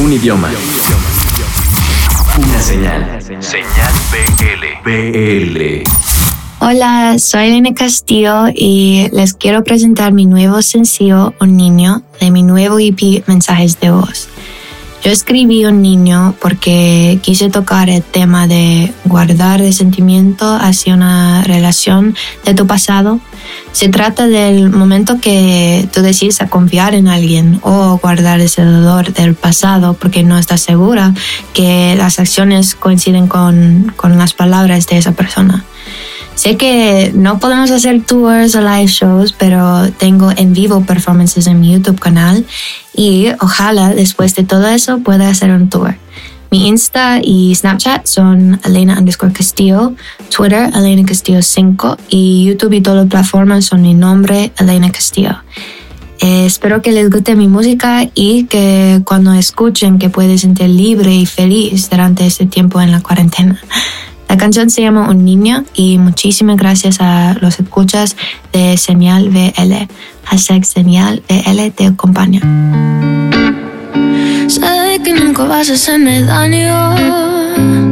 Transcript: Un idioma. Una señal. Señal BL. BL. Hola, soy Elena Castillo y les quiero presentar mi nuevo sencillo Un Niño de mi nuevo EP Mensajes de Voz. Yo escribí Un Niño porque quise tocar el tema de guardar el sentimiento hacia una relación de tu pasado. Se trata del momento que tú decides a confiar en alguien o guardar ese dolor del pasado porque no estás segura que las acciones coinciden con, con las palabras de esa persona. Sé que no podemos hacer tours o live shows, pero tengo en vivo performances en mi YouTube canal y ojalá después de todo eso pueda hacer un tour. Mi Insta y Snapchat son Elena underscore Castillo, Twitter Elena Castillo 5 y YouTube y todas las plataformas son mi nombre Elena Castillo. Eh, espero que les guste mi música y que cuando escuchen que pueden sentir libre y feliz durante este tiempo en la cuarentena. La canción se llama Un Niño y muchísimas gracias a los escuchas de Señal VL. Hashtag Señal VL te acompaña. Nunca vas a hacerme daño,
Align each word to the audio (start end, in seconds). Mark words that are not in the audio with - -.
Un 0.00 0.14
idioma. 0.14 0.48
Una 2.38 2.60
señal. 2.62 3.20
Señal 3.20 3.92
BL. 4.10 4.90
BL. 4.90 5.82
Hola, 6.60 7.18
soy 7.18 7.48
Elena 7.48 7.74
Castillo 7.74 8.46
y 8.54 9.08
les 9.12 9.34
quiero 9.34 9.62
presentar 9.62 10.14
mi 10.14 10.24
nuevo 10.24 10.62
sencillo 10.62 11.34
Un 11.38 11.58
Niño 11.58 12.02
de 12.18 12.30
mi 12.30 12.42
nuevo 12.42 12.78
EP 12.78 13.26
Mensajes 13.26 13.78
de 13.78 13.90
Voz. 13.90 14.28
Yo 15.04 15.10
escribí 15.10 15.66
Un 15.66 15.82
Niño 15.82 16.34
porque 16.40 17.18
quise 17.20 17.50
tocar 17.50 17.90
el 17.90 18.02
tema 18.02 18.46
de 18.46 18.94
guardar 19.04 19.60
el 19.60 19.74
sentimiento 19.74 20.46
hacia 20.50 20.94
una 20.94 21.44
relación 21.44 22.16
de 22.46 22.54
tu 22.54 22.66
pasado. 22.66 23.20
Se 23.72 23.88
trata 23.88 24.26
del 24.26 24.70
momento 24.70 25.20
que 25.20 25.88
tú 25.92 26.02
decides 26.02 26.40
a 26.40 26.48
confiar 26.48 26.94
en 26.94 27.08
alguien 27.08 27.60
o 27.62 27.98
guardar 27.98 28.40
ese 28.40 28.62
dolor 28.62 29.12
del 29.12 29.34
pasado 29.34 29.94
porque 29.94 30.22
no 30.22 30.38
estás 30.38 30.60
segura 30.60 31.14
que 31.54 31.94
las 31.96 32.18
acciones 32.18 32.74
coinciden 32.74 33.28
con, 33.28 33.92
con 33.96 34.18
las 34.18 34.34
palabras 34.34 34.86
de 34.86 34.98
esa 34.98 35.12
persona. 35.12 35.64
Sé 36.34 36.56
que 36.56 37.12
no 37.14 37.38
podemos 37.38 37.70
hacer 37.70 38.02
tours 38.02 38.54
o 38.54 38.60
live 38.62 38.86
shows, 38.86 39.32
pero 39.32 39.92
tengo 39.92 40.30
en 40.34 40.54
vivo 40.54 40.82
performances 40.86 41.46
en 41.46 41.60
mi 41.60 41.72
YouTube 41.72 42.00
canal 42.00 42.46
y 42.94 43.28
ojalá 43.40 43.90
después 43.90 44.34
de 44.34 44.44
todo 44.44 44.66
eso 44.68 45.00
pueda 45.00 45.28
hacer 45.28 45.50
un 45.50 45.68
tour. 45.68 45.96
Mi 46.50 46.66
Insta 46.66 47.20
y 47.22 47.54
Snapchat 47.54 48.06
son 48.06 48.60
Elena 48.64 48.98
underscore 48.98 49.32
Castillo, 49.32 49.94
Twitter 50.34 50.70
Elena 50.74 51.06
Castillo 51.06 51.42
5 51.42 51.96
y 52.08 52.46
YouTube 52.46 52.72
y 52.72 52.80
todas 52.80 53.00
las 53.00 53.08
plataformas 53.08 53.66
son 53.66 53.82
mi 53.82 53.94
nombre 53.94 54.52
Elena 54.58 54.90
Castillo. 54.90 55.36
Eh, 56.20 56.46
espero 56.46 56.82
que 56.82 56.92
les 56.92 57.08
guste 57.08 57.36
mi 57.36 57.46
música 57.46 58.10
y 58.14 58.44
que 58.44 59.00
cuando 59.04 59.32
escuchen 59.32 59.98
que 59.98 60.10
pueden 60.10 60.38
sentir 60.38 60.68
libre 60.68 61.14
y 61.14 61.24
feliz 61.24 61.88
durante 61.88 62.26
este 62.26 62.46
tiempo 62.46 62.80
en 62.80 62.90
la 62.90 63.00
cuarentena. 63.00 63.58
La 64.28 64.36
canción 64.36 64.70
se 64.70 64.82
llama 64.82 65.08
Un 65.08 65.24
Niño 65.24 65.64
y 65.74 65.98
muchísimas 65.98 66.56
gracias 66.56 67.00
a 67.00 67.34
los 67.40 67.58
escuchas 67.58 68.16
de 68.52 68.76
Señal 68.76 69.28
VL. 69.28 69.88
Hashtag 70.24 70.64
Señal 70.64 71.22
VL 71.28 71.70
te 71.72 71.86
acompaña. 71.86 73.19
Nunca 75.20 75.44
vas 75.44 75.68
a 75.68 75.74
hacerme 75.74 76.22
daño, 76.22 77.89